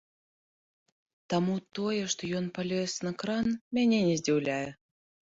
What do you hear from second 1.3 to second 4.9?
Таму тое, што ён палез на кран, мяне не здзіўляе.